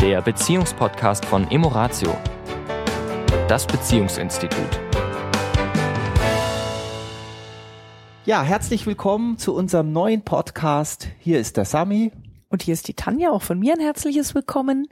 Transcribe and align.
der 0.00 0.22
Beziehungspodcast 0.22 1.26
von 1.26 1.50
Emoratio, 1.50 2.16
das 3.48 3.66
Beziehungsinstitut. 3.66 4.80
Ja, 8.24 8.42
herzlich 8.42 8.86
willkommen 8.86 9.36
zu 9.36 9.54
unserem 9.54 9.92
neuen 9.92 10.22
Podcast. 10.22 11.08
Hier 11.18 11.38
ist 11.38 11.58
der 11.58 11.66
Sami. 11.66 12.12
Und 12.48 12.62
hier 12.62 12.72
ist 12.72 12.88
die 12.88 12.94
Tanja, 12.94 13.30
auch 13.30 13.42
von 13.42 13.58
mir 13.58 13.74
ein 13.74 13.80
herzliches 13.80 14.34
Willkommen. 14.34 14.88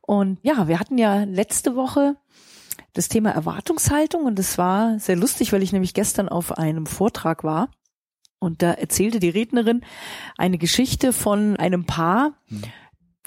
Und 0.00 0.38
ja, 0.42 0.68
wir 0.68 0.80
hatten 0.80 0.96
ja 0.96 1.24
letzte 1.24 1.76
Woche 1.76 2.16
das 2.94 3.10
Thema 3.10 3.30
Erwartungshaltung 3.30 4.24
und 4.24 4.38
es 4.38 4.56
war 4.56 4.98
sehr 5.00 5.16
lustig, 5.16 5.52
weil 5.52 5.62
ich 5.62 5.72
nämlich 5.72 5.92
gestern 5.92 6.30
auf 6.30 6.56
einem 6.56 6.86
Vortrag 6.86 7.44
war 7.44 7.68
und 8.44 8.62
da 8.62 8.72
erzählte 8.72 9.20
die 9.20 9.30
Rednerin 9.30 9.80
eine 10.36 10.58
Geschichte 10.58 11.12
von 11.12 11.56
einem 11.56 11.86
Paar. 11.86 12.32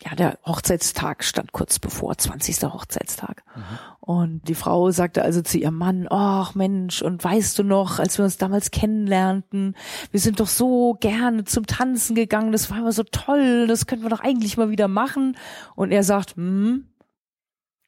Ja, 0.06 0.16
der 0.16 0.38
Hochzeitstag 0.46 1.24
stand 1.24 1.54
kurz 1.54 1.80
bevor, 1.80 2.18
20. 2.18 2.64
Hochzeitstag. 2.64 3.44
Mhm. 3.56 3.64
Und 4.00 4.48
die 4.48 4.56
Frau 4.56 4.92
sagte 4.92 5.23
also 5.23 5.42
zu 5.42 5.58
ihrem 5.58 5.76
Mann, 5.76 6.08
ach 6.10 6.54
Mensch, 6.54 7.02
und 7.02 7.23
weißt 7.23 7.58
du 7.58 7.64
noch, 7.64 8.00
als 8.00 8.18
wir 8.18 8.26
uns 8.26 8.38
damals 8.38 8.70
kennenlernten, 8.70 9.76
wir 10.12 10.20
sind 10.20 10.40
doch 10.40 10.48
so 10.48 10.96
gerne 11.00 11.46
zum 11.46 11.66
Tanzen 11.66 12.16
gegangen, 12.16 12.52
das 12.52 12.70
war 12.70 12.78
immer 12.78 12.92
so 12.92 13.04
toll, 13.04 13.66
das 13.68 13.88
könnten 13.88 14.06
wir 14.06 14.10
doch 14.10 14.20
eigentlich 14.20 14.56
mal 14.56 14.70
wieder 14.70 14.88
machen. 14.88 15.36
Und 15.76 15.92
er 15.92 16.04
sagt, 16.04 16.36
hm, 16.36 16.88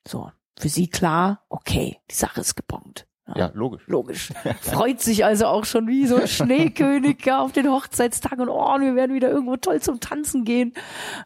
so, 0.07 0.31
für 0.57 0.69
sie 0.69 0.87
klar, 0.87 1.45
okay, 1.49 1.99
die 2.09 2.15
Sache 2.15 2.41
ist 2.41 2.55
gebongt. 2.55 3.05
Ja, 3.35 3.51
logisch. 3.53 3.83
Logisch. 3.87 4.29
Freut 4.61 5.01
sich 5.01 5.25
also 5.25 5.45
auch 5.45 5.65
schon 5.65 5.87
wie 5.87 6.05
so 6.07 6.15
ein 6.15 6.27
Schneekönig 6.29 7.31
auf 7.31 7.51
den 7.51 7.69
Hochzeitstag 7.69 8.39
und 8.39 8.49
oh, 8.49 8.79
wir 8.79 8.95
werden 8.95 9.15
wieder 9.15 9.29
irgendwo 9.29 9.57
toll 9.57 9.81
zum 9.81 9.99
Tanzen 9.99 10.43
gehen. 10.45 10.73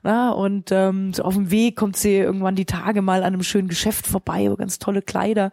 Na, 0.02 0.32
und 0.32 0.72
ähm, 0.72 1.14
so 1.14 1.24
auf 1.24 1.34
dem 1.34 1.52
Weg 1.52 1.76
kommt 1.76 1.98
sie 1.98 2.18
irgendwann 2.18 2.56
die 2.56 2.66
Tage 2.66 3.02
mal 3.02 3.20
an 3.24 3.34
einem 3.34 3.44
schönen 3.44 3.68
Geschäft 3.68 4.08
vorbei, 4.08 4.50
wo 4.50 4.56
ganz 4.56 4.80
tolle 4.80 5.02
Kleider 5.02 5.52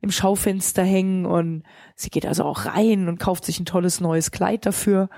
im 0.00 0.10
Schaufenster 0.10 0.82
hängen 0.84 1.26
und 1.26 1.64
sie 1.96 2.10
geht 2.10 2.24
also 2.26 2.44
auch 2.44 2.66
rein 2.66 3.08
und 3.08 3.18
kauft 3.18 3.44
sich 3.44 3.58
ein 3.58 3.66
tolles 3.66 4.00
neues 4.00 4.30
Kleid 4.30 4.64
dafür. 4.64 5.08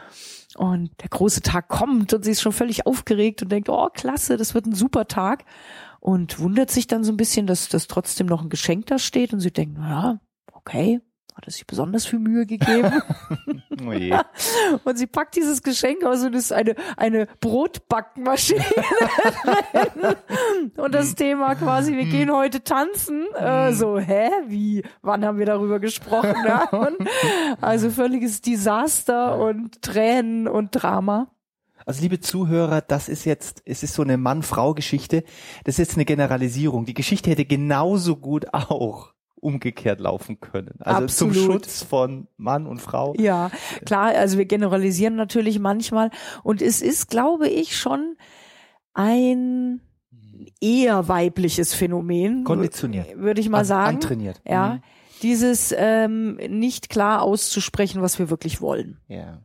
Und 0.56 0.90
der 1.02 1.08
große 1.08 1.42
Tag 1.42 1.68
kommt 1.68 2.12
und 2.12 2.24
sie 2.24 2.32
ist 2.32 2.40
schon 2.40 2.52
völlig 2.52 2.86
aufgeregt 2.86 3.42
und 3.42 3.52
denkt, 3.52 3.68
oh 3.68 3.88
klasse, 3.92 4.36
das 4.36 4.54
wird 4.54 4.66
ein 4.66 4.74
super 4.74 5.06
Tag. 5.06 5.44
Und 6.00 6.40
wundert 6.40 6.70
sich 6.70 6.86
dann 6.86 7.04
so 7.04 7.12
ein 7.12 7.18
bisschen, 7.18 7.46
dass 7.46 7.68
das 7.68 7.86
trotzdem 7.86 8.26
noch 8.26 8.42
ein 8.42 8.48
Geschenk 8.48 8.86
da 8.86 8.98
steht 8.98 9.32
und 9.34 9.40
sie 9.40 9.52
denkt, 9.52 9.78
naja, 9.78 10.18
okay, 10.60 11.00
hat 11.40 11.46
er 11.46 11.52
sich 11.52 11.66
besonders 11.66 12.06
viel 12.06 12.18
Mühe 12.18 12.44
gegeben. 12.44 13.02
oh 13.86 13.92
je. 13.92 14.14
Und 14.84 14.98
sie 14.98 15.06
packt 15.06 15.36
dieses 15.36 15.62
Geschenk 15.62 16.04
aus 16.04 16.22
und 16.22 16.34
ist 16.34 16.52
eine, 16.52 16.74
eine 16.96 17.26
Brotbackmaschine. 17.40 18.64
und 20.76 20.94
das 20.94 21.14
Thema 21.14 21.54
quasi, 21.54 21.96
wir 21.96 22.04
gehen 22.04 22.30
heute 22.30 22.62
tanzen. 22.62 23.26
Äh, 23.34 23.72
so, 23.72 23.98
hä? 23.98 24.30
Wie? 24.48 24.82
Wann 25.02 25.24
haben 25.24 25.38
wir 25.38 25.46
darüber 25.46 25.80
gesprochen? 25.80 26.34
Ja? 26.46 26.68
Und 26.70 26.98
also 27.60 27.90
völliges 27.90 28.42
Desaster 28.42 29.38
und 29.38 29.82
Tränen 29.82 30.46
und 30.46 30.70
Drama. 30.72 31.28
Also 31.86 32.02
liebe 32.02 32.20
Zuhörer, 32.20 32.82
das 32.82 33.08
ist 33.08 33.24
jetzt, 33.24 33.62
es 33.64 33.82
ist 33.82 33.94
so 33.94 34.02
eine 34.02 34.18
Mann-Frau-Geschichte. 34.18 35.24
Das 35.64 35.74
ist 35.74 35.78
jetzt 35.78 35.96
eine 35.96 36.04
Generalisierung. 36.04 36.84
Die 36.84 36.94
Geschichte 36.94 37.30
hätte 37.30 37.46
genauso 37.46 38.16
gut 38.16 38.52
auch 38.52 39.14
umgekehrt 39.40 40.00
laufen 40.00 40.40
können. 40.40 40.74
Also 40.80 41.04
Absolut. 41.04 41.34
zum 41.34 41.44
Schutz 41.44 41.82
von 41.82 42.28
Mann 42.36 42.66
und 42.66 42.80
Frau. 42.80 43.14
Ja, 43.18 43.50
klar, 43.84 44.14
also 44.14 44.38
wir 44.38 44.44
generalisieren 44.44 45.16
natürlich 45.16 45.58
manchmal 45.58 46.10
und 46.42 46.62
es 46.62 46.82
ist, 46.82 47.08
glaube 47.08 47.48
ich, 47.48 47.76
schon 47.76 48.16
ein 48.94 49.80
eher 50.60 51.08
weibliches 51.08 51.74
Phänomen. 51.74 52.44
Konditioniert. 52.44 53.16
Würde 53.16 53.40
ich 53.40 53.48
mal 53.48 53.64
sagen. 53.64 53.96
Antrainiert. 53.96 54.40
Ja. 54.46 54.74
Mhm. 54.74 54.82
Dieses 55.22 55.74
ähm, 55.76 56.36
nicht 56.36 56.88
klar 56.88 57.22
auszusprechen, 57.22 58.00
was 58.00 58.18
wir 58.18 58.30
wirklich 58.30 58.60
wollen. 58.60 58.98
Ja. 59.08 59.42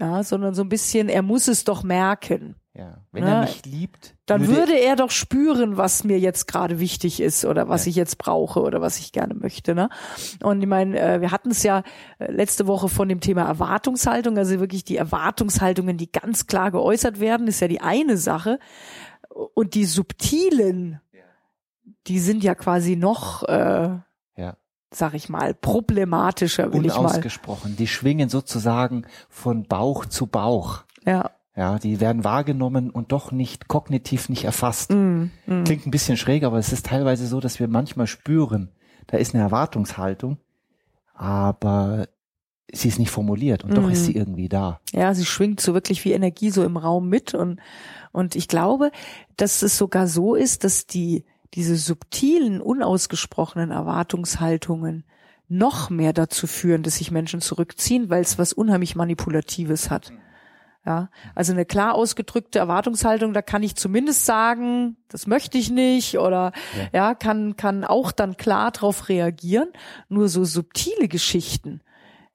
Ja, 0.00 0.22
sondern 0.22 0.54
so 0.54 0.62
ein 0.62 0.70
bisschen, 0.70 1.10
er 1.10 1.20
muss 1.20 1.46
es 1.46 1.64
doch 1.64 1.82
merken. 1.82 2.56
Ja, 2.72 3.04
wenn 3.12 3.24
ja, 3.24 3.34
er 3.34 3.40
mich 3.42 3.66
liebt, 3.66 4.16
dann 4.30 4.46
würde, 4.46 4.58
würde, 4.58 4.78
er 4.78 4.96
doch 4.96 5.10
spüren, 5.10 5.76
was 5.76 6.04
mir 6.04 6.18
jetzt 6.18 6.46
gerade 6.46 6.78
wichtig 6.78 7.20
ist 7.20 7.44
oder 7.44 7.68
was 7.68 7.84
ja. 7.84 7.90
ich 7.90 7.96
jetzt 7.96 8.18
brauche 8.18 8.60
oder 8.60 8.80
was 8.80 8.98
ich 8.98 9.12
gerne 9.12 9.34
möchte. 9.34 9.74
Ne? 9.74 9.88
Und 10.42 10.60
ich 10.60 10.68
meine, 10.68 10.98
äh, 10.98 11.20
wir 11.20 11.30
hatten 11.30 11.50
es 11.50 11.62
ja 11.62 11.82
äh, 12.18 12.30
letzte 12.30 12.66
Woche 12.66 12.88
von 12.88 13.08
dem 13.08 13.20
Thema 13.20 13.42
Erwartungshaltung, 13.42 14.38
also 14.38 14.60
wirklich 14.60 14.84
die 14.84 14.96
Erwartungshaltungen, 14.96 15.96
die 15.96 16.10
ganz 16.10 16.46
klar 16.46 16.70
geäußert 16.70 17.20
werden, 17.20 17.48
ist 17.48 17.60
ja 17.60 17.68
die 17.68 17.80
eine 17.80 18.16
Sache. 18.16 18.58
Und 19.54 19.74
die 19.74 19.84
subtilen, 19.84 21.00
die 22.06 22.18
sind 22.18 22.44
ja 22.44 22.54
quasi 22.54 22.96
noch 22.96 23.42
äh, 23.44 23.98
sag 24.92 25.14
ich 25.14 25.28
mal, 25.28 25.54
problematischer, 25.54 26.72
will 26.72 26.84
ich 26.84 26.92
mal. 26.92 27.00
Unausgesprochen. 27.00 27.76
Die 27.76 27.86
schwingen 27.86 28.28
sozusagen 28.28 29.06
von 29.28 29.64
Bauch 29.64 30.04
zu 30.06 30.26
Bauch. 30.26 30.82
Ja. 31.06 31.30
Ja, 31.56 31.78
die 31.78 32.00
werden 32.00 32.24
wahrgenommen 32.24 32.90
und 32.90 33.12
doch 33.12 33.32
nicht 33.32 33.66
kognitiv 33.66 34.28
nicht 34.28 34.44
erfasst. 34.44 34.92
Mm, 34.92 35.30
mm. 35.46 35.64
Klingt 35.64 35.86
ein 35.86 35.90
bisschen 35.90 36.16
schräg, 36.16 36.44
aber 36.44 36.58
es 36.58 36.72
ist 36.72 36.86
teilweise 36.86 37.26
so, 37.26 37.40
dass 37.40 37.58
wir 37.58 37.66
manchmal 37.66 38.06
spüren, 38.06 38.70
da 39.08 39.16
ist 39.18 39.34
eine 39.34 39.42
Erwartungshaltung, 39.42 40.38
aber 41.12 42.06
sie 42.72 42.88
ist 42.88 43.00
nicht 43.00 43.10
formuliert 43.10 43.64
und 43.64 43.72
mm. 43.72 43.74
doch 43.74 43.90
ist 43.90 44.04
sie 44.04 44.14
irgendwie 44.14 44.48
da. 44.48 44.80
Ja, 44.92 45.12
sie 45.12 45.26
schwingt 45.26 45.60
so 45.60 45.74
wirklich 45.74 46.04
wie 46.04 46.12
Energie 46.12 46.50
so 46.50 46.62
im 46.62 46.76
Raum 46.76 47.08
mit 47.08 47.34
und, 47.34 47.58
und 48.12 48.36
ich 48.36 48.46
glaube, 48.46 48.92
dass 49.36 49.62
es 49.62 49.76
sogar 49.76 50.06
so 50.06 50.36
ist, 50.36 50.62
dass 50.62 50.86
die, 50.86 51.24
diese 51.54 51.76
subtilen, 51.76 52.60
unausgesprochenen 52.60 53.72
Erwartungshaltungen 53.72 55.04
noch 55.48 55.90
mehr 55.90 56.12
dazu 56.12 56.46
führen, 56.46 56.84
dass 56.84 56.98
sich 56.98 57.10
Menschen 57.10 57.40
zurückziehen, 57.40 58.08
weil 58.08 58.22
es 58.22 58.38
was 58.38 58.52
unheimlich 58.52 58.94
Manipulatives 58.94 59.90
hat. 59.90 60.12
Ja, 60.90 61.08
also 61.36 61.52
eine 61.52 61.64
klar 61.64 61.94
ausgedrückte 61.94 62.58
Erwartungshaltung, 62.58 63.32
da 63.32 63.42
kann 63.42 63.62
ich 63.62 63.76
zumindest 63.76 64.26
sagen, 64.26 64.96
das 65.06 65.28
möchte 65.28 65.56
ich 65.56 65.70
nicht 65.70 66.18
oder 66.18 66.50
ja, 66.92 67.10
ja 67.10 67.14
kann 67.14 67.56
kann 67.56 67.84
auch 67.84 68.10
dann 68.10 68.36
klar 68.36 68.72
darauf 68.72 69.08
reagieren. 69.08 69.68
Nur 70.08 70.28
so 70.28 70.44
subtile 70.44 71.06
Geschichten, 71.06 71.80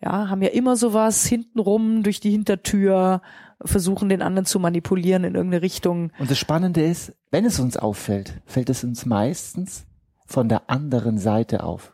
ja, 0.01 0.29
haben 0.29 0.41
ja 0.41 0.51
immer 0.51 0.77
sowas 0.77 1.25
hintenrum 1.25 2.01
durch 2.01 2.21
die 2.21 2.31
Hintertür 2.31 3.21
versuchen 3.61 4.07
den 4.07 4.21
anderen 4.21 4.45
zu 4.45 4.57
manipulieren 4.57 5.25
in 5.25 5.35
irgendeine 5.35 5.61
Richtung. 5.61 6.13
Und 6.17 6.31
das 6.31 6.39
Spannende 6.39 6.81
ist, 6.81 7.13
wenn 7.31 7.43
es 7.43 7.59
uns 7.59 7.75
auffällt, 7.75 8.41
fällt 8.45 8.69
es 8.69 8.85
uns 8.85 9.05
meistens 9.05 9.85
von 10.25 10.47
der 10.47 10.69
anderen 10.69 11.17
Seite 11.17 11.65
auf. 11.65 11.93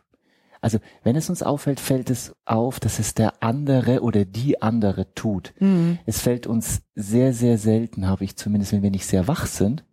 Also 0.62 0.78
wenn 1.02 1.16
es 1.16 1.28
uns 1.28 1.42
auffällt, 1.42 1.80
fällt 1.80 2.08
es 2.08 2.34
auf, 2.44 2.78
dass 2.78 3.00
es 3.00 3.14
der 3.14 3.42
andere 3.42 4.00
oder 4.00 4.24
die 4.24 4.62
andere 4.62 5.12
tut. 5.14 5.52
Mhm. 5.58 5.98
Es 6.06 6.20
fällt 6.20 6.46
uns 6.46 6.82
sehr, 6.94 7.34
sehr 7.34 7.58
selten, 7.58 8.08
habe 8.08 8.24
ich 8.24 8.36
zumindest, 8.36 8.72
wenn 8.72 8.82
wir 8.82 8.92
nicht 8.92 9.06
sehr 9.06 9.26
wach 9.26 9.46
sind, 9.46 9.84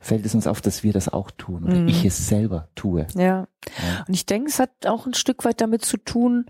fällt 0.00 0.24
es 0.24 0.34
uns 0.34 0.46
auf, 0.46 0.60
dass 0.60 0.84
wir 0.84 0.92
das 0.92 1.08
auch 1.08 1.32
tun 1.32 1.64
oder 1.64 1.74
mhm. 1.76 1.88
ich 1.88 2.04
es 2.04 2.28
selber 2.28 2.68
tue. 2.76 3.08
Ja. 3.16 3.22
ja. 3.22 3.46
Und 4.06 4.14
ich 4.14 4.24
denke, 4.24 4.50
es 4.50 4.60
hat 4.60 4.86
auch 4.86 5.04
ein 5.04 5.14
Stück 5.14 5.44
weit 5.44 5.60
damit 5.60 5.84
zu 5.84 5.96
tun, 5.96 6.46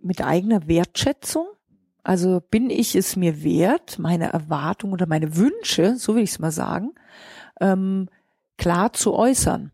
mit 0.00 0.24
eigener 0.24 0.66
Wertschätzung. 0.66 1.46
Also 2.02 2.40
bin 2.40 2.70
ich 2.70 2.94
es 2.94 3.14
mir 3.16 3.42
wert, 3.42 3.98
meine 3.98 4.32
Erwartungen 4.32 4.94
oder 4.94 5.06
meine 5.06 5.36
Wünsche, 5.36 5.96
so 5.96 6.14
will 6.14 6.22
ich 6.22 6.30
es 6.30 6.38
mal 6.38 6.52
sagen, 6.52 6.94
ähm, 7.60 8.08
klar 8.56 8.94
zu 8.94 9.12
äußern. 9.12 9.72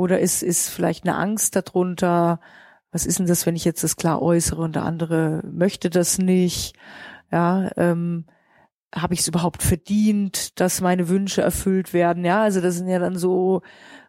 Oder 0.00 0.18
ist, 0.18 0.42
ist 0.42 0.70
vielleicht 0.70 1.04
eine 1.04 1.14
Angst 1.14 1.56
darunter? 1.56 2.40
Was 2.90 3.04
ist 3.04 3.18
denn 3.18 3.26
das, 3.26 3.44
wenn 3.44 3.54
ich 3.54 3.66
jetzt 3.66 3.84
das 3.84 3.96
klar 3.96 4.22
äußere 4.22 4.62
und 4.62 4.74
der 4.74 4.86
andere 4.86 5.42
möchte 5.44 5.90
das 5.90 6.16
nicht? 6.16 6.74
Ja, 7.30 7.70
ähm, 7.76 8.24
habe 8.94 9.12
ich 9.12 9.20
es 9.20 9.28
überhaupt 9.28 9.62
verdient, 9.62 10.58
dass 10.58 10.80
meine 10.80 11.10
Wünsche 11.10 11.42
erfüllt 11.42 11.92
werden? 11.92 12.24
Ja, 12.24 12.42
also 12.42 12.62
das 12.62 12.76
sind 12.76 12.88
ja 12.88 12.98
dann 12.98 13.18
so 13.18 13.60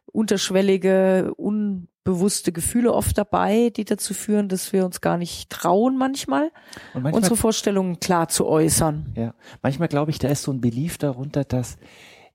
unterschwellige, 0.06 1.34
unbewusste 1.36 2.54
Gefühle 2.54 2.94
oft 2.94 3.18
dabei, 3.18 3.70
die 3.70 3.84
dazu 3.84 4.14
führen, 4.14 4.48
dass 4.48 4.72
wir 4.72 4.86
uns 4.86 5.02
gar 5.02 5.18
nicht 5.18 5.50
trauen 5.50 5.98
manchmal, 5.98 6.52
manchmal 6.94 7.16
unsere 7.16 7.36
Vorstellungen 7.36 8.00
klar 8.00 8.30
zu 8.30 8.46
äußern. 8.46 9.14
Ja, 9.18 9.34
manchmal 9.62 9.90
glaube 9.90 10.12
ich, 10.12 10.20
da 10.20 10.30
ist 10.30 10.44
so 10.44 10.54
ein 10.54 10.62
Belief 10.62 10.98
darunter, 10.98 11.44
dass 11.44 11.78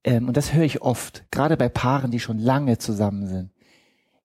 ähm, 0.06 0.28
und 0.28 0.36
das 0.36 0.54
höre 0.54 0.64
ich 0.64 0.82
oft, 0.82 1.24
gerade 1.32 1.56
bei 1.56 1.68
Paaren, 1.68 2.12
die 2.12 2.20
schon 2.20 2.38
lange 2.38 2.78
zusammen 2.78 3.26
sind, 3.26 3.50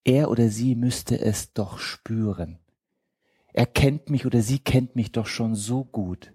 er 0.04 0.30
oder 0.30 0.48
sie 0.48 0.75
müsste 0.75 1.19
es 1.19 1.54
doch 1.54 1.80
spüren. 1.80 2.60
Er 3.51 3.66
kennt 3.66 4.10
mich 4.10 4.25
oder 4.25 4.42
sie 4.42 4.60
kennt 4.60 4.95
mich 4.95 5.12
doch 5.12 5.25
schon 5.25 5.56
so 5.56 5.83
gut. 5.83 6.33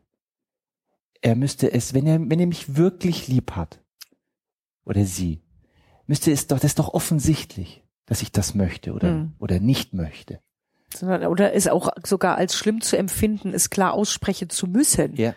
Er 1.22 1.36
müsste 1.36 1.72
es, 1.72 1.94
wenn 1.94 2.06
er, 2.06 2.18
wenn 2.20 2.40
er 2.40 2.46
mich 2.46 2.76
wirklich 2.76 3.28
lieb 3.28 3.52
hat, 3.52 3.80
oder 4.84 5.04
sie, 5.04 5.42
müsste 6.06 6.30
es 6.32 6.48
doch, 6.48 6.56
das 6.56 6.72
ist 6.72 6.78
doch 6.80 6.92
offensichtlich, 6.92 7.84
dass 8.04 8.22
ich 8.22 8.32
das 8.32 8.54
möchte 8.54 8.92
oder, 8.92 9.08
hm. 9.08 9.34
oder 9.38 9.60
nicht 9.60 9.94
möchte. 9.94 10.40
Oder 11.00 11.52
ist 11.52 11.70
auch 11.70 11.90
sogar 12.04 12.36
als 12.36 12.56
schlimm 12.56 12.80
zu 12.80 12.96
empfinden, 12.96 13.52
es 13.52 13.70
klar 13.70 13.92
aussprechen 13.92 14.50
zu 14.50 14.66
müssen. 14.66 15.14
Ja. 15.16 15.34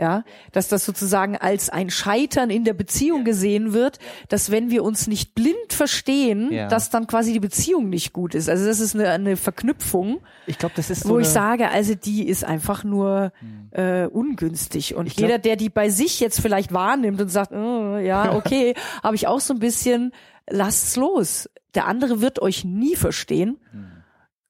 Ja, 0.00 0.22
dass 0.52 0.68
das 0.68 0.84
sozusagen 0.84 1.36
als 1.36 1.70
ein 1.70 1.90
Scheitern 1.90 2.50
in 2.50 2.62
der 2.62 2.72
Beziehung 2.72 3.24
gesehen 3.24 3.72
wird, 3.72 3.98
dass 4.28 4.52
wenn 4.52 4.70
wir 4.70 4.84
uns 4.84 5.08
nicht 5.08 5.34
blind 5.34 5.72
verstehen, 5.72 6.52
Ja. 6.52 6.68
dass 6.68 6.90
dann 6.90 7.08
quasi 7.08 7.32
die 7.32 7.40
Beziehung 7.40 7.88
nicht 7.88 8.12
gut 8.12 8.36
ist. 8.36 8.48
Also 8.48 8.64
das 8.64 8.78
ist 8.78 8.94
eine, 8.94 9.08
eine 9.10 9.36
Verknüpfung, 9.36 10.20
Ich 10.46 10.56
glaube, 10.56 10.74
das 10.76 10.88
ist 10.90 11.02
so 11.02 11.08
wo 11.08 11.18
ich 11.18 11.26
sage, 11.26 11.68
also 11.70 11.96
die 11.96 12.28
ist 12.28 12.44
einfach 12.44 12.84
nur 12.84 13.32
äh, 13.72 14.06
ungünstig. 14.06 14.94
Und 14.94 15.06
glaub- 15.08 15.18
jeder, 15.18 15.38
der 15.40 15.56
die 15.56 15.68
bei 15.68 15.88
sich 15.88 16.20
jetzt 16.20 16.40
vielleicht 16.40 16.72
wahrnimmt 16.72 17.20
und 17.20 17.28
sagt, 17.28 17.50
äh, 17.50 18.06
ja, 18.06 18.36
okay, 18.36 18.74
habe 19.02 19.16
ich 19.16 19.26
auch 19.26 19.40
so 19.40 19.52
ein 19.52 19.58
bisschen, 19.58 20.12
lasst's 20.48 20.94
los. 20.94 21.50
Der 21.74 21.88
andere 21.88 22.20
wird 22.20 22.40
euch 22.40 22.64
nie 22.64 22.94
verstehen. 22.94 23.58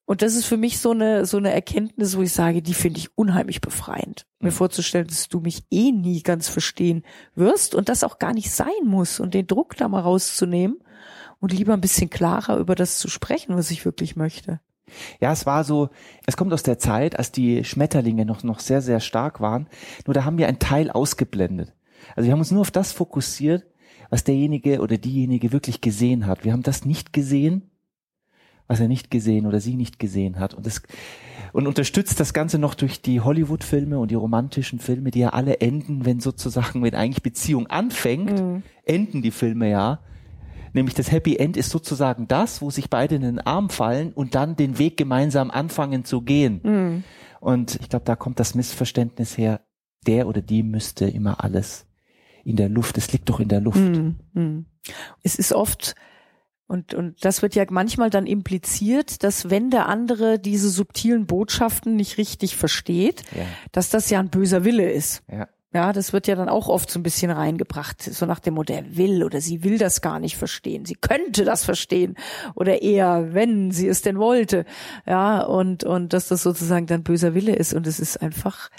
Und 0.09 0.23
das 0.23 0.37
ist 0.37 0.47
für 0.47 0.57
mich 0.57 0.79
so 0.79 0.93
eine, 0.93 1.27
so 1.27 1.37
eine 1.37 1.53
Erkenntnis, 1.53 2.17
wo 2.17 2.23
ich 2.23 2.33
sage, 2.33 2.63
die 2.63 2.73
finde 2.73 2.99
ich 2.99 3.11
unheimlich 3.15 3.61
befreiend. 3.61 4.25
Mir 4.41 4.53
vorzustellen, 4.53 5.07
dass 5.07 5.29
du 5.29 5.41
mich 5.41 5.65
eh 5.71 5.93
nie 5.93 6.23
ganz 6.23 6.49
verstehen 6.49 7.03
wirst 7.35 7.75
und 7.75 7.91
das 7.91 8.03
auch 8.03 8.19
gar 8.19 8.33
nicht 8.33 8.51
sein 8.51 8.87
muss 8.87 9.21
und 9.21 9.35
den 9.35 9.47
Druck 9.47 9.77
da 9.77 9.87
mal 9.87 10.01
rauszunehmen 10.01 10.79
und 11.41 11.53
lieber 11.53 11.75
ein 11.75 11.83
bisschen 11.83 12.09
klarer 12.09 12.57
über 12.57 12.75
das 12.75 12.99
zu 12.99 13.09
sprechen, 13.11 13.55
was 13.55 13.71
ich 13.71 13.85
wirklich 13.85 14.17
möchte. 14.17 14.61
Ja, 15.21 15.31
es 15.31 15.45
war 15.45 15.63
so, 15.63 15.91
es 16.25 16.39
kommt 16.39 16.55
aus 16.55 16.63
der 16.63 16.79
Zeit, 16.79 17.19
als 17.19 17.31
die 17.31 17.63
Schmetterlinge 17.65 18.25
noch, 18.25 18.43
noch 18.43 18.61
sehr, 18.61 18.81
sehr 18.81 19.01
stark 19.01 19.43
waren. 19.43 19.69
Nur 20.07 20.15
da 20.15 20.25
haben 20.25 20.39
wir 20.39 20.49
einen 20.49 20.59
Teil 20.59 20.91
ausgeblendet. 20.91 21.75
Also 22.17 22.29
wir 22.29 22.33
haben 22.33 22.41
uns 22.41 22.51
nur 22.51 22.63
auf 22.63 22.71
das 22.71 22.93
fokussiert, 22.93 23.67
was 24.09 24.25
derjenige 24.25 24.81
oder 24.81 24.97
diejenige 24.97 25.53
wirklich 25.53 25.83
gesehen 25.83 26.27
hat. 26.27 26.47
Wir 26.47 26.55
haben 26.55 26.63
das 26.63 26.87
nicht 26.87 27.13
gesehen, 27.13 27.71
was 28.69 28.81
er 28.81 28.87
nicht 28.87 29.11
gesehen 29.11 29.47
oder 29.47 29.61
sie 29.61 29.75
nicht 29.75 29.99
gesehen 29.99 30.39
hat. 30.39 30.55
Und 30.55 30.67
das, 30.67 30.83
und 31.53 31.67
unterstützt 31.67 32.21
das 32.21 32.33
Ganze 32.33 32.59
noch 32.59 32.75
durch 32.75 33.03
die 33.03 33.21
Hollywood-Filme 33.21 33.99
und 33.99 34.11
die 34.11 34.15
romantischen 34.15 34.79
Filme, 34.79 35.11
die 35.11 35.21
ja 35.21 35.31
alle 35.31 35.61
enden, 35.61 36.05
wenn 36.05 36.21
sozusagen, 36.21 36.83
wenn 36.83 36.95
eigentlich 36.95 37.23
Beziehung 37.23 37.67
anfängt, 37.67 38.63
enden 38.85 39.23
die 39.23 39.31
Filme 39.31 39.71
ja. 39.71 40.01
Nämlich 40.75 40.95
das 40.95 41.11
Happy 41.11 41.37
End 41.37 41.57
ist 41.57 41.71
sozusagen 41.71 42.29
das, 42.29 42.61
wo 42.61 42.71
sich 42.71 42.91
beide 42.91 43.15
in 43.15 43.23
den 43.23 43.41
Arm 43.41 43.71
fallen 43.71 44.13
und 44.13 44.35
dann 44.35 44.55
den 44.55 44.79
Weg 44.79 44.99
gemeinsam 44.99 45.51
anfangen 45.51 46.05
zu 46.05 46.21
gehen. 46.21 47.05
Und 47.41 47.79
ich 47.81 47.89
glaube, 47.89 48.05
da 48.05 48.17
kommt 48.17 48.39
das 48.39 48.55
Missverständnis 48.55 49.39
her, 49.39 49.63
der 50.07 50.29
oder 50.29 50.43
die 50.43 50.63
müsste 50.63 51.07
immer 51.07 51.43
alles 51.43 51.87
in 52.45 52.57
der 52.57 52.69
Luft. 52.69 52.99
Es 52.99 53.13
liegt 53.13 53.31
doch 53.31 53.41
in 53.41 53.49
der 53.49 53.61
Luft. 53.61 53.79
Hm. 53.79 54.67
Es 55.23 55.37
ist 55.37 55.53
oft, 55.53 55.95
und, 56.69 56.95
und 56.95 57.25
das 57.25 57.43
wird 57.43 57.55
ja 57.57 57.65
manchmal 57.71 58.11
dann 58.11 58.27
impliziert, 58.27 59.25
dass 59.25 59.51
wenn 59.51 59.71
der 59.71 59.89
andere 59.89 60.39
diese 60.39 60.69
subtilen 60.69 61.27
Botschaften 61.27 61.97
nicht 61.97 62.19
richtig 62.19 62.57
versteht, 62.57 63.23
Ja. 63.37 63.45
dass 63.73 63.91
das 63.91 64.09
ja 64.11 64.21
ein 64.21 64.29
böser 64.31 64.65
Wille 64.65 64.89
ist. 64.91 65.23
Ja. 65.33 65.49
Ja, 65.75 65.93
das 65.93 66.15
wird 66.15 66.27
ja 66.27 66.35
dann 66.35 66.49
auch 66.49 66.69
oft 66.69 66.91
so 66.91 66.99
ein 66.99 67.03
bisschen 67.03 67.31
reingebracht, 67.31 68.03
so 68.03 68.25
nach 68.25 68.41
dem 68.41 68.55
Motto, 68.55 68.73
er 68.73 68.97
will 68.97 69.23
oder 69.23 69.43
sie 69.43 69.63
will 69.65 69.77
das 69.77 70.01
gar 70.01 70.19
nicht 70.19 70.39
verstehen. 70.39 70.87
Sie 70.87 70.95
könnte 70.95 71.45
das 71.45 71.63
verstehen 71.63 72.17
oder 72.55 72.81
eher, 72.81 73.35
wenn 73.35 73.71
sie 73.71 73.87
es 73.87 74.01
denn 74.01 74.19
wollte. 74.19 74.65
Ja, 75.07 75.43
und, 75.43 75.85
und 75.85 76.15
dass 76.15 76.29
das 76.29 76.43
sozusagen 76.43 76.87
dann 76.87 77.03
böser 77.03 77.35
Wille 77.35 77.55
ist 77.55 77.75
und 77.75 77.87
es 77.87 78.01
ist 78.01 78.17
einfach, 78.23 78.71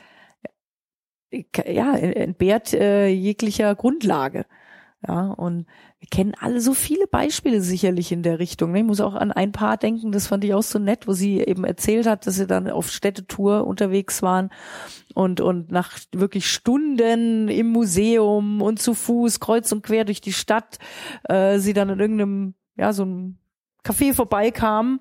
ja, 1.31 1.95
entbehrt 1.95 2.73
äh, 2.73 3.07
jeglicher 3.07 3.75
Grundlage. 3.75 4.45
Ja, 5.07 5.27
und 5.27 5.65
wir 5.99 6.09
kennen 6.09 6.33
alle 6.37 6.59
so 6.59 6.73
viele 6.73 7.07
Beispiele 7.07 7.61
sicherlich 7.61 8.11
in 8.11 8.21
der 8.21 8.37
Richtung. 8.39 8.73
ne? 8.73 8.79
Ich 8.79 8.85
muss 8.85 8.99
auch 8.99 9.15
an 9.15 9.31
ein 9.31 9.53
paar 9.53 9.77
denken, 9.77 10.11
das 10.11 10.27
fand 10.27 10.43
ich 10.43 10.53
auch 10.53 10.63
so 10.63 10.77
nett, 10.77 11.07
wo 11.07 11.13
sie 11.13 11.39
eben 11.39 11.63
erzählt 11.63 12.05
hat, 12.05 12.27
dass 12.27 12.35
sie 12.35 12.47
dann 12.47 12.69
auf 12.69 12.91
Städtetour 12.91 13.65
unterwegs 13.65 14.21
waren 14.21 14.49
und, 15.15 15.39
und 15.39 15.71
nach 15.71 15.97
wirklich 16.11 16.51
Stunden 16.51 17.47
im 17.47 17.67
Museum 17.67 18.61
und 18.61 18.81
zu 18.81 18.93
Fuß 18.93 19.39
kreuz 19.39 19.71
und 19.71 19.83
quer 19.83 20.03
durch 20.03 20.19
die 20.19 20.33
Stadt, 20.33 20.79
äh, 21.29 21.59
sie 21.59 21.71
dann 21.71 21.87
in 21.89 21.99
irgendeinem, 21.99 22.55
ja, 22.75 22.91
so 22.91 23.03
einem 23.03 23.37
Café 23.85 24.13
vorbeikamen 24.13 24.99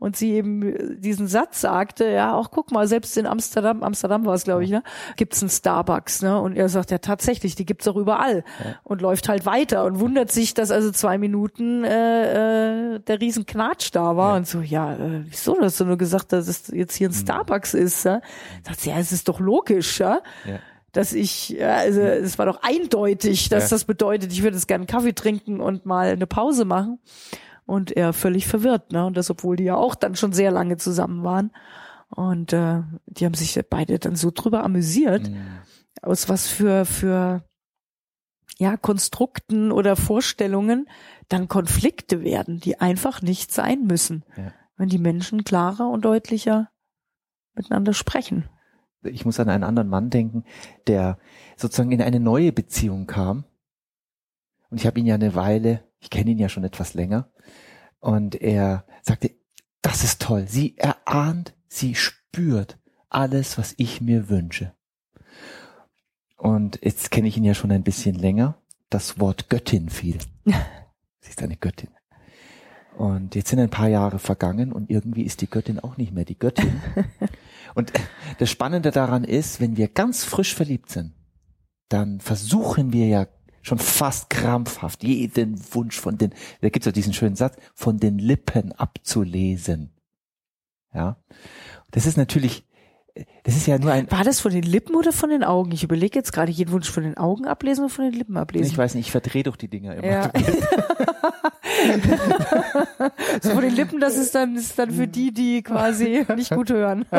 und 0.00 0.16
sie 0.16 0.32
eben 0.32 1.00
diesen 1.00 1.28
Satz 1.28 1.60
sagte, 1.60 2.06
ja, 2.06 2.34
auch 2.34 2.50
guck 2.50 2.72
mal, 2.72 2.88
selbst 2.88 3.16
in 3.16 3.26
Amsterdam, 3.26 3.84
Amsterdam 3.84 4.26
war 4.26 4.34
es, 4.34 4.42
glaube 4.42 4.64
ich, 4.64 4.70
ne, 4.70 4.82
gibt's 5.16 5.40
einen 5.42 5.50
Starbucks, 5.50 6.22
ne? 6.22 6.40
Und 6.40 6.56
er 6.56 6.68
sagt, 6.68 6.90
ja, 6.90 6.98
tatsächlich, 6.98 7.54
die 7.54 7.64
gibt's 7.66 7.86
auch 7.86 7.96
überall 7.96 8.42
und 8.82 9.00
läuft 9.02 9.28
halt 9.28 9.46
weiter 9.46 9.84
und 9.84 10.00
wundert 10.00 10.32
sich, 10.32 10.54
dass 10.54 10.72
also 10.72 10.90
zwei 10.90 11.18
Minuten 11.18 11.84
äh, 11.84 12.94
äh, 12.96 12.98
der 12.98 13.20
riesen 13.20 13.46
Knatsch 13.46 13.90
da 13.92 14.16
war 14.16 14.36
und 14.36 14.48
so, 14.48 14.60
ja, 14.60 14.94
äh, 14.94 15.22
wieso, 15.26 15.56
hast 15.60 15.78
du 15.78 15.84
nur 15.84 15.98
gesagt, 15.98 16.32
dass 16.32 16.48
es 16.48 16.68
jetzt 16.68 16.96
hier 16.96 17.08
ein 17.10 17.12
Starbucks 17.14 17.74
ist, 17.74 18.04
ja? 18.04 18.20
Sagt 18.66 18.80
sie, 18.80 18.90
ja, 18.90 18.96
es 18.98 19.12
ist 19.12 19.28
doch 19.28 19.38
logisch, 19.38 20.00
ja? 20.00 20.20
Ja. 20.46 20.58
dass 20.92 21.12
ich, 21.12 21.50
ja, 21.50 21.74
also 21.76 22.00
es 22.00 22.36
war 22.38 22.46
doch 22.46 22.62
eindeutig, 22.62 23.48
dass 23.48 23.64
Ja. 23.70 23.76
das 23.76 23.84
bedeutet, 23.84 24.32
ich 24.32 24.42
würde 24.42 24.56
jetzt 24.56 24.66
gerne 24.66 24.80
einen 24.82 24.86
Kaffee 24.88 25.12
trinken 25.12 25.60
und 25.60 25.86
mal 25.86 26.08
eine 26.08 26.26
Pause 26.26 26.64
machen. 26.64 26.98
Und 27.66 27.92
er 27.92 28.12
völlig 28.12 28.46
verwirrt, 28.46 28.92
ne? 28.92 29.06
Und 29.06 29.16
das, 29.16 29.30
obwohl 29.30 29.56
die 29.56 29.64
ja 29.64 29.76
auch 29.76 29.94
dann 29.94 30.16
schon 30.16 30.32
sehr 30.32 30.50
lange 30.50 30.76
zusammen 30.76 31.22
waren. 31.22 31.52
Und 32.08 32.52
äh, 32.52 32.82
die 33.06 33.24
haben 33.24 33.34
sich 33.34 33.60
beide 33.70 33.98
dann 33.98 34.16
so 34.16 34.30
drüber 34.32 34.64
amüsiert, 34.64 35.30
aus 36.02 36.28
was 36.28 36.48
für, 36.48 36.84
für 36.84 37.44
ja, 38.58 38.76
Konstrukten 38.76 39.70
oder 39.70 39.94
Vorstellungen 39.94 40.88
dann 41.28 41.46
Konflikte 41.46 42.22
werden, 42.24 42.58
die 42.58 42.80
einfach 42.80 43.22
nicht 43.22 43.52
sein 43.52 43.84
müssen, 43.86 44.24
Ja. 44.36 44.52
wenn 44.76 44.88
die 44.88 44.98
Menschen 44.98 45.44
klarer 45.44 45.88
und 45.88 46.04
deutlicher 46.04 46.68
miteinander 47.54 47.94
sprechen. 47.94 48.48
Ich 49.02 49.24
muss 49.24 49.38
an 49.40 49.48
einen 49.48 49.64
anderen 49.64 49.88
Mann 49.88 50.10
denken, 50.10 50.44
der 50.88 51.16
sozusagen 51.56 51.92
in 51.92 52.02
eine 52.02 52.20
neue 52.20 52.52
Beziehung 52.52 53.06
kam. 53.06 53.44
Und 54.68 54.78
ich 54.80 54.86
habe 54.86 55.00
ihn 55.00 55.06
ja 55.06 55.14
eine 55.14 55.34
Weile, 55.34 55.84
ich 56.00 56.10
kenne 56.10 56.30
ihn 56.30 56.38
ja 56.38 56.48
schon 56.48 56.64
etwas 56.64 56.94
länger. 56.94 57.30
Und 58.00 58.40
er 58.40 58.84
sagte, 59.02 59.30
das 59.82 60.04
ist 60.04 60.22
toll. 60.22 60.46
Sie 60.48 60.76
erahnt, 60.76 61.54
sie 61.68 61.94
spürt 61.94 62.78
alles, 63.08 63.58
was 63.58 63.74
ich 63.76 64.00
mir 64.00 64.28
wünsche. 64.28 64.72
Und 66.36 66.78
jetzt 66.82 67.10
kenne 67.10 67.28
ich 67.28 67.36
ihn 67.36 67.44
ja 67.44 67.54
schon 67.54 67.70
ein 67.70 67.82
bisschen 67.82 68.14
länger. 68.14 68.56
Das 68.88 69.20
Wort 69.20 69.50
Göttin 69.50 69.88
fiel. 69.90 70.18
Sie 71.20 71.28
ist 71.28 71.42
eine 71.42 71.56
Göttin. 71.56 71.90
Und 72.96 73.34
jetzt 73.34 73.50
sind 73.50 73.60
ein 73.60 73.70
paar 73.70 73.88
Jahre 73.88 74.18
vergangen 74.18 74.72
und 74.72 74.90
irgendwie 74.90 75.22
ist 75.22 75.42
die 75.42 75.48
Göttin 75.48 75.78
auch 75.78 75.96
nicht 75.96 76.12
mehr 76.12 76.24
die 76.24 76.38
Göttin. 76.38 76.82
Und 77.74 77.92
das 78.38 78.50
Spannende 78.50 78.90
daran 78.90 79.24
ist, 79.24 79.60
wenn 79.60 79.76
wir 79.76 79.88
ganz 79.88 80.24
frisch 80.24 80.54
verliebt 80.54 80.90
sind, 80.90 81.14
dann 81.88 82.20
versuchen 82.20 82.92
wir 82.92 83.06
ja 83.06 83.26
schon 83.62 83.78
fast 83.78 84.30
krampfhaft 84.30 85.02
jeden 85.02 85.60
Wunsch 85.74 85.98
von 85.98 86.18
den, 86.18 86.32
da 86.60 86.68
gibt's 86.68 86.86
ja 86.86 86.92
diesen 86.92 87.12
schönen 87.12 87.36
Satz, 87.36 87.56
von 87.74 87.98
den 87.98 88.18
Lippen 88.18 88.72
abzulesen. 88.72 89.90
Ja. 90.94 91.16
Das 91.90 92.06
ist 92.06 92.16
natürlich, 92.16 92.64
das 93.44 93.56
ist 93.56 93.66
ja 93.66 93.78
nur 93.78 93.92
ein, 93.92 94.10
War 94.10 94.24
das 94.24 94.40
von 94.40 94.52
den 94.52 94.62
Lippen 94.62 94.94
oder 94.94 95.12
von 95.12 95.30
den 95.30 95.44
Augen? 95.44 95.72
Ich 95.72 95.82
überlege 95.82 96.18
jetzt 96.18 96.32
gerade, 96.32 96.50
jeden 96.50 96.72
Wunsch 96.72 96.90
von 96.90 97.02
den 97.02 97.16
Augen 97.16 97.46
ablesen 97.46 97.84
oder 97.84 97.92
von 97.92 98.04
den 98.04 98.14
Lippen 98.14 98.36
ablesen. 98.36 98.70
ich 98.70 98.78
weiß 98.78 98.94
nicht, 98.94 99.06
ich 99.06 99.12
verdrehe 99.12 99.42
doch 99.42 99.56
die 99.56 99.68
Dinger 99.68 99.96
immer. 99.96 100.06
Ja. 100.06 100.30
so 103.40 103.50
von 103.50 103.62
den 103.62 103.74
Lippen, 103.74 104.00
das 104.00 104.16
ist 104.16 104.34
dann, 104.34 104.56
ist 104.56 104.78
dann 104.78 104.90
für 104.90 105.06
die, 105.06 105.32
die 105.32 105.62
quasi 105.62 106.24
nicht 106.36 106.50
gut 106.50 106.70
hören. 106.70 107.06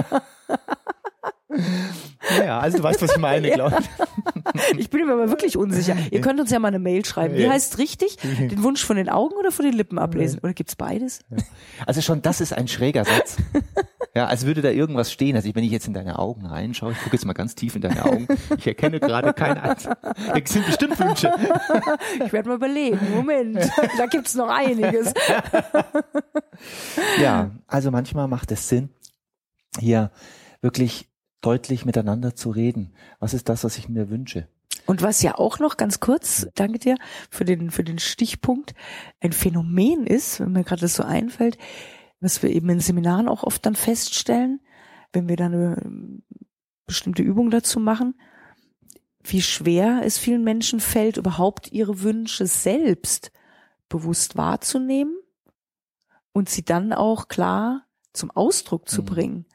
Ja, 2.37 2.59
also 2.59 2.77
du 2.77 2.83
weißt, 2.83 3.01
was 3.01 3.11
ich 3.11 3.17
meine, 3.17 3.49
glaube 3.53 3.77
ich. 3.79 4.77
Ich 4.79 4.89
bin 4.89 5.05
mir 5.05 5.13
aber 5.13 5.29
wirklich 5.29 5.57
unsicher. 5.57 5.95
Ihr 6.11 6.21
könnt 6.21 6.39
uns 6.39 6.51
ja 6.51 6.59
mal 6.59 6.69
eine 6.69 6.79
Mail 6.79 7.05
schreiben. 7.05 7.35
Wie 7.35 7.43
Ja. 7.43 7.51
heißt 7.51 7.77
richtig? 7.77 8.17
Den 8.17 8.63
Wunsch 8.63 8.83
von 8.83 8.95
den 8.97 9.09
Augen 9.09 9.35
oder 9.35 9.51
von 9.51 9.65
den 9.65 9.73
Lippen 9.73 9.97
ablesen? 9.99 10.39
Oder 10.43 10.53
gibt's 10.53 10.75
beides? 10.75 11.19
Also 11.85 12.01
schon 12.01 12.21
das 12.21 12.41
ist 12.41 12.53
ein 12.53 12.67
schräger 12.67 13.05
Satz. 13.05 13.37
Ja, 14.13 14.25
als 14.27 14.45
würde 14.45 14.61
da 14.61 14.69
irgendwas 14.71 15.09
stehen. 15.09 15.37
Also 15.37 15.49
wenn 15.55 15.63
ich 15.63 15.71
jetzt 15.71 15.87
in 15.87 15.93
deine 15.93 16.19
Augen 16.19 16.45
reinschaue, 16.45 16.91
ich 16.91 16.97
gucke 17.01 17.15
jetzt 17.15 17.23
mal 17.23 17.31
ganz 17.31 17.55
tief 17.55 17.77
in 17.77 17.81
deine 17.81 18.03
Augen, 18.03 18.27
ich 18.57 18.67
erkenne 18.67 18.99
gerade 18.99 19.31
kein 19.31 19.57
Eins. 19.57 19.87
Es 20.43 20.51
sind 20.51 20.65
bestimmt 20.65 20.99
Wünsche. 20.99 21.31
Ich 22.25 22.33
werde 22.33 22.49
mal 22.49 22.55
überlegen. 22.55 22.99
Moment, 23.15 23.57
da 23.97 24.07
gibt's 24.07 24.35
noch 24.35 24.49
einiges. 24.49 25.13
Ja, 27.21 27.51
also 27.67 27.91
manchmal 27.91 28.27
macht 28.27 28.51
es 28.51 28.67
Sinn, 28.67 28.89
hier 29.79 30.11
wirklich 30.61 31.07
deutlich 31.41 31.85
miteinander 31.85 32.35
zu 32.35 32.49
reden. 32.51 32.93
Was 33.19 33.33
ist 33.33 33.49
das, 33.49 33.63
was 33.63 33.77
ich 33.77 33.89
mir 33.89 34.09
wünsche? 34.09 34.47
Und 34.85 35.01
was 35.01 35.21
ja 35.21 35.35
auch 35.35 35.59
noch 35.59 35.77
ganz 35.77 35.99
kurz, 35.99 36.47
danke 36.55 36.79
dir 36.79 36.95
für 37.29 37.45
den, 37.45 37.71
für 37.71 37.83
den 37.83 37.99
Stichpunkt, 37.99 38.73
ein 39.19 39.31
Phänomen 39.33 40.07
ist, 40.07 40.39
wenn 40.39 40.51
mir 40.51 40.63
gerade 40.63 40.81
das 40.81 40.95
so 40.95 41.03
einfällt, 41.03 41.57
was 42.19 42.41
wir 42.43 42.49
eben 42.49 42.69
in 42.69 42.79
Seminaren 42.79 43.27
auch 43.27 43.43
oft 43.43 43.65
dann 43.65 43.75
feststellen, 43.75 44.59
wenn 45.13 45.27
wir 45.27 45.35
dann 45.35 45.53
eine 45.53 45.81
ähm, 45.83 46.23
bestimmte 46.85 47.21
Übung 47.21 47.51
dazu 47.51 47.79
machen, 47.79 48.15
wie 49.23 49.41
schwer 49.41 50.01
es 50.03 50.17
vielen 50.17 50.43
Menschen 50.43 50.79
fällt, 50.79 51.17
überhaupt 51.17 51.71
ihre 51.71 52.01
Wünsche 52.01 52.47
selbst 52.47 53.31
bewusst 53.87 54.35
wahrzunehmen 54.35 55.15
und 56.33 56.49
sie 56.49 56.63
dann 56.63 56.91
auch 56.93 57.27
klar 57.27 57.85
zum 58.13 58.31
Ausdruck 58.31 58.89
zu 58.89 59.01
Mhm. 59.01 59.05
bringen. 59.05 59.45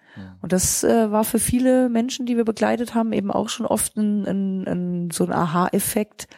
Und 0.41 0.53
das 0.53 0.85
äh, 0.85 1.11
war 1.11 1.25
für 1.25 1.39
viele 1.39 1.89
Menschen, 1.89 2.27
die 2.27 2.37
wir 2.37 2.45
begleitet 2.45 2.95
haben, 2.95 3.13
eben 3.13 3.31
auch 3.31 3.49
schon 3.49 3.67
oft 3.67 3.97
ein, 3.97 4.25
ein, 4.27 4.67
ein, 4.67 5.11
so 5.11 5.25
ein 5.25 5.33
Aha-Effekt 5.33 6.29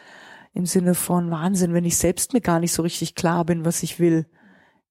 im 0.53 0.65
Sinne 0.65 0.95
von 0.95 1.31
Wahnsinn, 1.31 1.73
wenn 1.73 1.85
ich 1.85 1.97
selbst 1.97 2.33
mir 2.33 2.41
gar 2.41 2.59
nicht 2.59 2.73
so 2.73 2.81
richtig 2.81 3.15
klar 3.15 3.45
bin, 3.45 3.65
was 3.65 3.83
ich 3.83 3.99
will. 3.99 4.25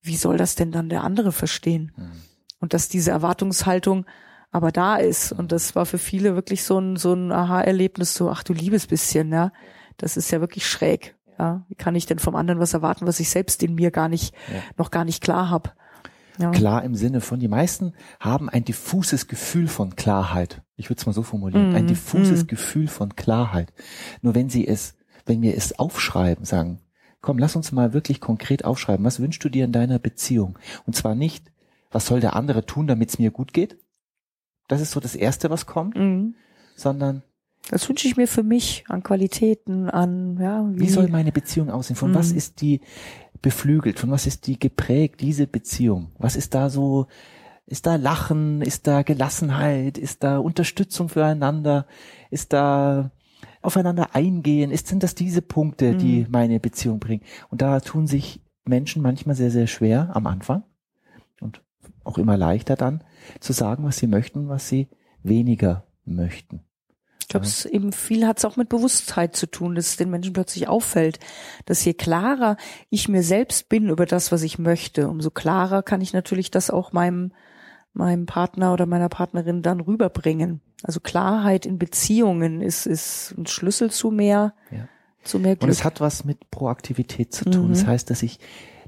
Wie 0.00 0.16
soll 0.16 0.36
das 0.36 0.54
denn 0.54 0.72
dann 0.72 0.88
der 0.88 1.04
andere 1.04 1.32
verstehen? 1.32 1.92
Mhm. 1.96 2.12
Und 2.60 2.74
dass 2.74 2.88
diese 2.88 3.10
Erwartungshaltung 3.10 4.06
aber 4.50 4.72
da 4.72 4.96
ist. 4.96 5.32
Und 5.32 5.52
das 5.52 5.74
war 5.74 5.86
für 5.86 5.98
viele 5.98 6.34
wirklich 6.34 6.64
so 6.64 6.78
ein, 6.78 6.96
so 6.96 7.12
ein 7.12 7.32
Aha-Erlebnis, 7.32 8.14
so, 8.14 8.30
ach 8.30 8.42
du 8.42 8.52
liebes 8.52 8.86
bisschen, 8.86 9.32
ja. 9.32 9.52
Das 9.96 10.16
ist 10.16 10.30
ja 10.30 10.40
wirklich 10.40 10.66
schräg. 10.66 11.16
Ja, 11.38 11.64
wie 11.68 11.74
kann 11.74 11.94
ich 11.94 12.06
denn 12.06 12.18
vom 12.18 12.34
anderen 12.34 12.58
was 12.58 12.74
erwarten, 12.74 13.06
was 13.06 13.20
ich 13.20 13.30
selbst 13.30 13.62
in 13.62 13.74
mir 13.74 13.90
gar 13.90 14.08
nicht, 14.08 14.34
ja. 14.52 14.60
noch 14.76 14.90
gar 14.90 15.04
nicht 15.04 15.22
klar 15.22 15.50
habe? 15.50 15.70
Ja. 16.38 16.50
Klar 16.50 16.84
im 16.84 16.94
Sinne 16.94 17.20
von, 17.20 17.40
die 17.40 17.48
meisten 17.48 17.92
haben 18.20 18.48
ein 18.48 18.64
diffuses 18.64 19.26
Gefühl 19.26 19.68
von 19.68 19.96
Klarheit. 19.96 20.62
Ich 20.76 20.88
würde 20.88 21.00
es 21.00 21.06
mal 21.06 21.12
so 21.12 21.22
formulieren. 21.22 21.72
Mm, 21.72 21.74
ein 21.74 21.86
diffuses 21.86 22.44
mm. 22.44 22.46
Gefühl 22.46 22.88
von 22.88 23.16
Klarheit. 23.16 23.72
Nur 24.22 24.34
wenn 24.34 24.48
sie 24.48 24.66
es, 24.66 24.94
wenn 25.26 25.42
wir 25.42 25.56
es 25.56 25.78
aufschreiben, 25.78 26.44
sagen, 26.44 26.80
komm, 27.20 27.38
lass 27.38 27.56
uns 27.56 27.72
mal 27.72 27.92
wirklich 27.92 28.20
konkret 28.20 28.64
aufschreiben, 28.64 29.04
was 29.04 29.20
wünschst 29.20 29.42
du 29.42 29.48
dir 29.48 29.64
in 29.64 29.72
deiner 29.72 29.98
Beziehung? 29.98 30.58
Und 30.86 30.94
zwar 30.94 31.14
nicht, 31.14 31.50
was 31.90 32.06
soll 32.06 32.20
der 32.20 32.36
andere 32.36 32.64
tun, 32.64 32.86
damit 32.86 33.08
es 33.10 33.18
mir 33.18 33.30
gut 33.30 33.52
geht? 33.52 33.78
Das 34.68 34.80
ist 34.80 34.92
so 34.92 35.00
das 35.00 35.16
Erste, 35.16 35.50
was 35.50 35.66
kommt, 35.66 35.96
mm. 35.96 36.34
sondern 36.76 37.22
das 37.70 37.86
wünsche 37.88 38.08
ich 38.08 38.16
mir 38.16 38.28
für 38.28 38.42
mich 38.42 38.84
an 38.88 39.02
Qualitäten, 39.02 39.90
an 39.90 40.38
ja. 40.40 40.66
Wie, 40.72 40.80
wie 40.80 40.88
soll 40.88 41.08
meine 41.08 41.32
Beziehung 41.32 41.70
aussehen? 41.70 41.96
Von 41.96 42.14
was 42.14 42.32
ist 42.32 42.62
die 42.62 42.80
beflügelt? 43.42 43.98
Von 43.98 44.10
was 44.10 44.26
ist 44.26 44.46
die 44.46 44.58
geprägt, 44.58 45.20
diese 45.20 45.46
Beziehung? 45.46 46.12
Was 46.18 46.36
ist 46.36 46.54
da 46.54 46.70
so, 46.70 47.06
ist 47.66 47.86
da 47.86 47.96
Lachen, 47.96 48.62
ist 48.62 48.86
da 48.86 49.02
Gelassenheit, 49.02 49.98
ist 49.98 50.24
da 50.24 50.38
Unterstützung 50.38 51.08
füreinander, 51.08 51.86
ist 52.30 52.52
da 52.52 53.10
aufeinander 53.62 54.14
eingehen, 54.14 54.70
ist, 54.70 54.86
sind 54.86 55.02
das 55.02 55.14
diese 55.14 55.42
Punkte, 55.42 55.96
die 55.96 56.20
mhm. 56.20 56.26
meine 56.30 56.60
Beziehung 56.60 57.00
bringen? 57.00 57.22
Und 57.50 57.62
da 57.62 57.80
tun 57.80 58.06
sich 58.06 58.40
Menschen 58.64 59.02
manchmal 59.02 59.34
sehr, 59.34 59.50
sehr 59.50 59.66
schwer 59.66 60.10
am 60.14 60.26
Anfang 60.26 60.62
und 61.40 61.62
auch 62.04 62.18
immer 62.18 62.36
leichter 62.36 62.76
dann 62.76 63.02
zu 63.40 63.52
sagen, 63.52 63.84
was 63.84 63.98
sie 63.98 64.06
möchten, 64.06 64.48
was 64.48 64.68
sie 64.68 64.88
weniger 65.22 65.86
möchten. 66.04 66.60
Ich 67.28 67.32
glaube, 67.32 67.44
es 67.44 67.66
eben 67.66 67.92
viel 67.92 68.26
hat 68.26 68.38
es 68.38 68.46
auch 68.46 68.56
mit 68.56 68.70
Bewusstheit 68.70 69.36
zu 69.36 69.46
tun, 69.50 69.74
dass 69.74 69.88
es 69.88 69.96
den 69.98 70.08
Menschen 70.08 70.32
plötzlich 70.32 70.66
auffällt, 70.66 71.18
dass 71.66 71.84
je 71.84 71.92
klarer 71.92 72.56
ich 72.88 73.06
mir 73.10 73.22
selbst 73.22 73.68
bin 73.68 73.90
über 73.90 74.06
das, 74.06 74.32
was 74.32 74.42
ich 74.42 74.58
möchte, 74.58 75.10
umso 75.10 75.28
klarer 75.28 75.82
kann 75.82 76.00
ich 76.00 76.14
natürlich 76.14 76.50
das 76.50 76.70
auch 76.70 76.92
meinem 76.92 77.32
meinem 77.92 78.24
Partner 78.24 78.72
oder 78.72 78.86
meiner 78.86 79.10
Partnerin 79.10 79.60
dann 79.60 79.80
rüberbringen. 79.80 80.62
Also 80.82 81.00
Klarheit 81.00 81.66
in 81.66 81.78
Beziehungen 81.78 82.62
ist 82.62 82.86
ist 82.86 83.34
ein 83.36 83.46
Schlüssel 83.46 83.90
zu 83.90 84.10
mehr 84.10 84.54
ja. 84.70 84.88
zu 85.22 85.38
mehr 85.38 85.56
Glück. 85.56 85.64
Und 85.64 85.68
es 85.68 85.84
hat 85.84 86.00
was 86.00 86.24
mit 86.24 86.50
Proaktivität 86.50 87.34
zu 87.34 87.44
tun. 87.44 87.66
Mhm. 87.66 87.72
Das 87.74 87.86
heißt, 87.86 88.08
dass 88.08 88.22
ich 88.22 88.38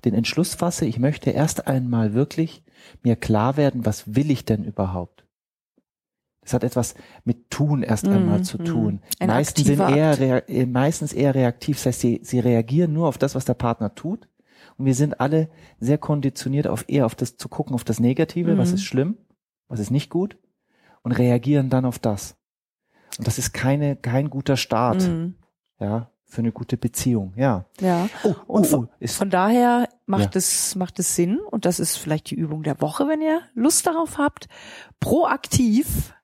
den 0.06 0.14
Entschluss 0.14 0.54
fasse, 0.54 0.87
ich 0.87 0.99
möchte 0.99 1.28
erst 1.28 1.66
einmal 1.66 2.14
wirklich 2.14 2.62
mir 3.02 3.16
klar 3.16 3.59
werden, 3.59 3.85
was 3.85 4.14
will 4.14 4.30
ich 4.30 4.47
denn 4.47 4.64
überhaupt? 4.64 5.26
Das 6.42 6.54
hat 6.54 6.64
etwas 6.64 6.94
mit 7.25 7.50
Tun 7.50 7.82
erst 7.82 8.06
mm, 8.06 8.12
einmal 8.12 8.42
zu 8.42 8.59
mm. 8.59 8.64
tun. 8.64 9.00
Mm. 9.20 9.26
Meistens 9.26 9.66
sind 9.66 9.80
eher, 9.80 10.49
äh, 10.49 10.66
meistens 10.66 11.12
eher 11.12 11.35
reaktiv. 11.35 11.76
Das 11.76 11.87
heißt, 11.87 12.00
sie, 12.00 12.20
sie 12.23 12.40
reagieren 12.40 12.92
nur 12.92 13.09
auf 13.09 13.18
das, 13.18 13.35
was 13.35 13.44
der 13.44 13.54
Partner 13.54 13.94
tut. 13.94 14.28
Und 14.78 14.87
wir 14.87 14.94
sind 14.94 15.20
alle 15.20 15.50
sehr 15.78 15.99
konditioniert 15.99 16.66
auf 16.66 16.87
eher 16.88 17.06
auf 17.06 17.14
das 17.14 17.37
zu 17.37 17.49
gucken, 17.49 17.75
auf 17.75 17.85
das 17.85 18.00
Negative, 18.00 18.54
mm. 18.54 18.59
was 18.59 18.73
ist 18.73 18.85
schlimm, 18.85 19.18
was 19.68 19.80
ist 19.80 19.90
nicht 19.90 20.11
gut 20.11 20.38
und 21.02 21.12
reagieren 21.12 21.68
dann 21.68 21.85
auf 21.85 21.99
das. 21.99 22.37
Und 23.18 23.26
das 23.26 23.38
ist 23.38 23.52
keine, 23.52 23.97
kein 23.97 24.30
guter 24.30 24.56
Start. 24.56 25.02
Mm. 25.06 25.35
Ja, 25.78 26.11
für 26.30 26.42
eine 26.42 26.52
gute 26.52 26.76
Beziehung, 26.76 27.32
ja. 27.37 27.64
Ja. 27.80 28.09
Oh, 28.23 28.35
oh, 28.47 28.52
und 28.54 28.66
von, 28.66 28.88
oh, 29.00 29.06
von 29.06 29.30
daher 29.30 29.88
macht 30.06 30.35
ja. 30.35 30.38
es 30.38 30.76
macht 30.76 30.99
es 31.00 31.16
Sinn 31.16 31.40
und 31.40 31.64
das 31.64 31.80
ist 31.80 31.97
vielleicht 31.97 32.30
die 32.30 32.37
Übung 32.37 32.62
der 32.62 32.80
Woche, 32.80 33.09
wenn 33.09 33.20
ihr 33.20 33.40
Lust 33.54 33.87
darauf 33.87 34.16
habt, 34.16 34.49
proaktiv 35.00 36.14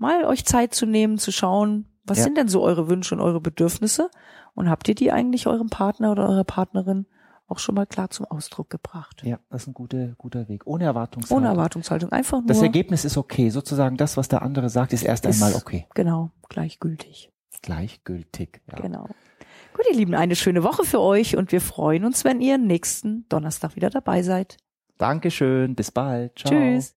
mal 0.00 0.24
euch 0.24 0.44
Zeit 0.44 0.74
zu 0.74 0.86
nehmen, 0.86 1.18
zu 1.18 1.32
schauen, 1.32 1.86
was 2.04 2.18
ja. 2.18 2.24
sind 2.24 2.36
denn 2.36 2.48
so 2.48 2.62
eure 2.62 2.88
Wünsche 2.88 3.14
und 3.14 3.20
eure 3.20 3.40
Bedürfnisse? 3.40 4.10
Und 4.54 4.68
habt 4.68 4.88
ihr 4.88 4.94
die 4.94 5.12
eigentlich 5.12 5.46
eurem 5.46 5.68
Partner 5.68 6.10
oder 6.10 6.28
eurer 6.28 6.44
Partnerin 6.44 7.06
auch 7.46 7.58
schon 7.58 7.74
mal 7.74 7.86
klar 7.86 8.10
zum 8.10 8.26
Ausdruck 8.26 8.70
gebracht? 8.70 9.22
Ja, 9.24 9.38
das 9.50 9.62
ist 9.62 9.68
ein 9.68 9.74
guter, 9.74 10.08
guter 10.18 10.48
Weg. 10.48 10.66
Ohne 10.66 10.84
Erwartungshaltung. 10.84 11.36
Ohne 11.36 11.48
Erwartungshaltung. 11.48 12.12
Einfach 12.12 12.38
nur. 12.38 12.46
Das 12.46 12.62
Ergebnis 12.62 13.04
ist 13.04 13.16
okay. 13.16 13.50
Sozusagen 13.50 13.96
das, 13.96 14.16
was 14.16 14.28
der 14.28 14.42
andere 14.42 14.68
sagt, 14.68 14.92
ist 14.92 15.02
erst 15.02 15.26
ist, 15.26 15.42
einmal 15.42 15.58
okay. 15.58 15.86
Genau. 15.94 16.30
Gleichgültig. 16.48 17.30
Gleichgültig. 17.62 18.60
Ja. 18.70 18.80
Genau. 18.80 19.08
Gut, 19.74 19.86
ihr 19.90 19.96
Lieben, 19.96 20.14
eine 20.14 20.34
schöne 20.34 20.64
Woche 20.64 20.84
für 20.84 21.00
euch 21.00 21.36
und 21.36 21.52
wir 21.52 21.60
freuen 21.60 22.04
uns, 22.04 22.24
wenn 22.24 22.40
ihr 22.40 22.58
nächsten 22.58 23.26
Donnerstag 23.28 23.76
wieder 23.76 23.90
dabei 23.90 24.22
seid. 24.22 24.56
Dankeschön. 24.98 25.74
Bis 25.76 25.90
bald. 25.92 26.38
Ciao. 26.38 26.52
Tschüss. 26.52 26.96